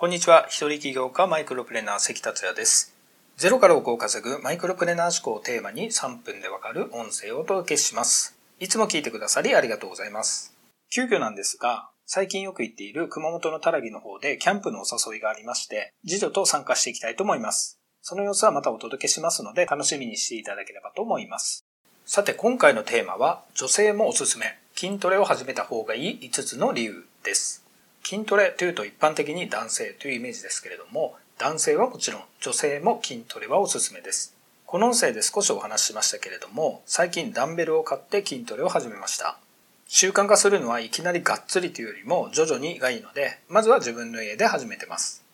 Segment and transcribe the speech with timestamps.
[0.00, 0.46] こんにちは。
[0.48, 2.94] 一人起業家マイクロプレーナー関達也です。
[3.36, 8.38] ゼロから億を稼ぐマイクロプレナー思考をテーマに3分でわかる音声をお届けします。
[8.60, 10.54] いつも聞いてくださりありがとうございます。
[10.88, 17.80] 急遽なんですが、最近よく行っている熊本のたらぎの方でキャンプのお誘いがありまして、次女と参加していきたいと思います。
[18.00, 21.64] その様子はまたお届けしますので楽しみにしていただければと思います。
[22.04, 27.67] さて今回のテーマは女性もおすすめ筋トレを始めた方がいい5つの理由です。
[28.04, 34.34] 筋トレというと一般的に男性というイメージですけれども、男性はもちろん女性も筋トレはおすすめです。
[34.66, 39.38] この音声で少しお話ししましたけれども、最近ダンベルを買って筋トレを始めました。
[39.86, 45.24] 習慣化するのはいきなりがっつりというよりも徐々にがいいので、まずは自分の家で始めてます。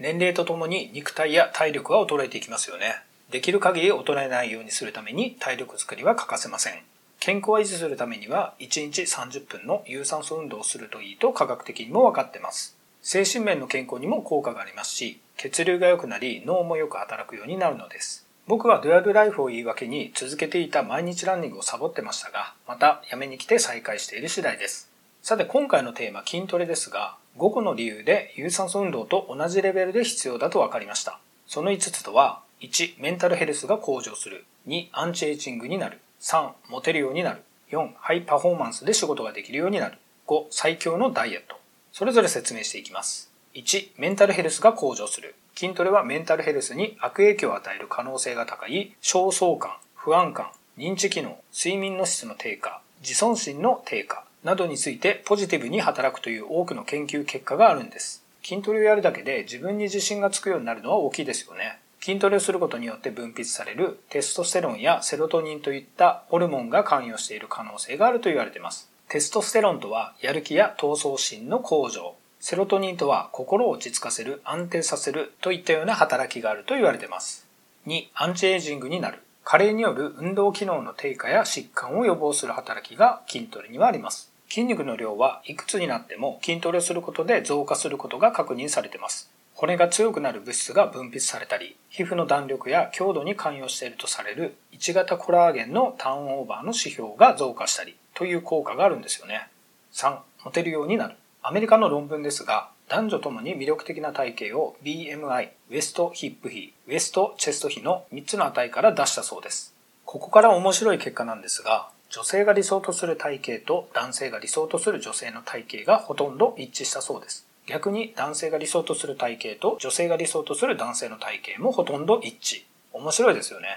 [0.00, 3.02] 年齢とともに肉体や体力は衰えていきますよね。
[3.30, 6.82] できる限り衰えないようにするために体力づくりは欠かせません。
[7.20, 12.78] 健康を維持するためには1日30分の有酸素運動をするといいと科学的にも分かってます。
[13.02, 18.26] 精神面の健康にも効果がありますし、血流が良くなり脳もよく働くようになるのです。
[18.46, 24.90] 僕はドゥアルライフを言い訳に続けていた毎日ランニングをサボってましたが、またやめに来て再開している次第です。
[25.20, 31.20] さて今回のテーマ筋トレですが、5個の理由で有酸素運動と同じレベルで必要だと分かりました。
[31.46, 34.46] その5つとは、1、メンタルヘルスが向上する。
[34.66, 36.00] 2、アンチエイジングになる。
[36.20, 37.42] 3、モテるようになる。
[37.70, 39.98] 4、ハイパフォーマンスで仕事ができるようになる。
[40.26, 41.56] 5、最強のダイエット。
[41.92, 43.32] それぞれ説明していきます。
[43.54, 45.34] 1、メンタルヘルスが向上する。
[45.56, 58.22] 筋トレはメンタルヘルスに悪影響を与える可能性が高い、焦燥感、不安感、認知機能、睡眠の質の低下、自尊心の低下などについてポジティブに働くという多くの研究結果があるんです。
[58.42, 61.78] 筋トレをやるだけで自分に自信がつくようになるのは大きいですよね。
[62.02, 68.90] 筋トレをすることによって分泌されるテストステロンやセロトニンといったホルモンが関与している可能性があると言われています。
[69.10, 72.14] テストステロンとはやる気や闘争心の向上。
[72.38, 77.46] セロトニンとは心を落ち着かせる、安定させるといったような働きがあると言われています。
[77.86, 79.18] 2、アンチエイジングになる。
[79.44, 84.32] 加齢による運動機能の低下や疾患を予防する働きが筋トレにはあります。
[84.48, 89.30] 筋肉の量はいくつになっても筋トレをすることで増加することが確認されています。
[89.60, 99.50] 骨が強くなる物質が分泌されたり、皮膚の弾力や強度に関与しているとされる1型コラーゲンのターンオーバーの指標が増加したりという効果があるんですよね。
[99.92, 101.16] 3、モテるようになる。
[101.42, 109.74] アメリカの論文ですが、男女ともに魅力的な体型を BMI、ウエストヒップ比、ウエストチェスト比の3つの値から出したそうです。
[110.06, 117.49] ここから面白い結果なんですが、女性が理想とする体型と男性が理想とする女性の体型がほとんど一致したそうです。
[117.70, 122.64] 逆に男性が理想とする体型と女性が理想とする男性の体型もほとんど一致。
[122.92, 123.68] 面白いですよね。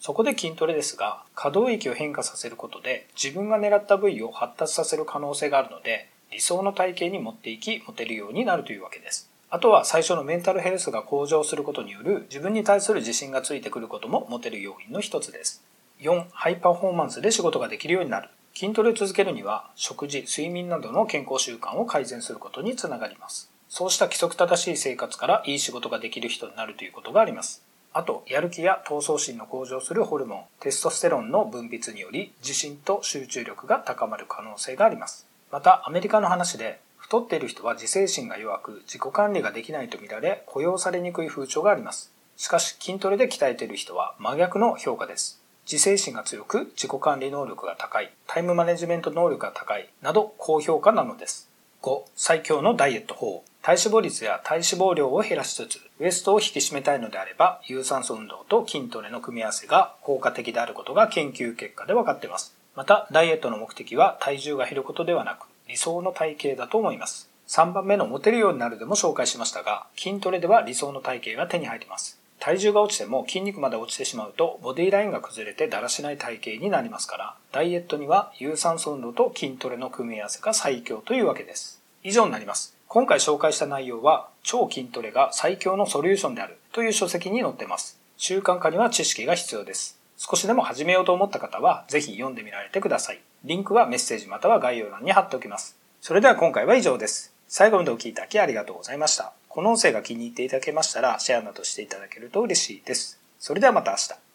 [0.00, 9.30] そこで筋トレですが、可動域を変化させることで自分が狙った部位を発達させる可能性があるので、理想の体型に持っていき、持てるようになるというわけです。
[9.50, 15.62] あとは最初のメンタルヘルスが向上することによる自分に対する自信がついてくることも持てる要因の一つです。
[16.00, 18.30] 4、ハイパフォーマンスで仕事ができるようになる。
[18.56, 23.50] 筋トレを続けるには食事、睡眠などの健康習慣を改善することにつながります。
[23.68, 27.64] そうした規則正しい生活からいい仕事ができる人になるということがあります。
[27.92, 35.26] あと、やる気や闘争心の向上するホルモン、テストステロンの分泌により自信と集中力が高まる可能性があります。
[35.50, 42.12] また、アメリカの話で、太っている人は自制心が弱く自己管理ができないと見られ雇用されにくい風潮があります。
[42.36, 45.43] しかし筋トレで鍛えている人は真逆の評価です。
[45.70, 51.48] 自制心が強く自己管理能力が高い、タイムマネジメント能力が高いなど高評価なのです。
[51.82, 53.44] 5、最強のダイエット法。
[53.62, 62.54] 体脂肪率や体脂肪量を減らしつつ、ウエストを引き締めたいのであれば、有酸素運動と筋トレの組み合わせが効果的であることが研究結果で分かっています。
[62.76, 67.30] また、ダイエットの目的は体重が減ることではなく、理想の体型だと思います。
[67.48, 72.18] 3番目のモテるようになるでも紹介しましたが、筋トレでは理想の体型が手に入ります。
[72.40, 81.80] 体重が落ちても筋肉まで落ちてしまうとボディラインが崩れてだらしない体型になりますからダイエットには有酸素運動と筋トレの組み合わせが最強というわけです。
[82.02, 82.76] 以上になります。
[82.86, 87.98] 今回紹介した内容は超筋トレが最強のソリューションであるという書籍に載ってます。
[88.16, 89.98] 習慣化には知識が必要です。
[90.16, 93.20] 少しでも始めようと思った方はぜひ読んでみられてください。
[93.44, 95.76] リンクはメッセージまたは概要欄に貼っておきます。
[96.00, 97.34] それでは今回は以上です。
[97.48, 99.32] 最後までお聴きいただきありがとうございました。
[99.54, 103.20] この音声が気に入っていただけましたらシェアなどしていただけると嬉しいです。
[103.38, 104.33] それではまた明日。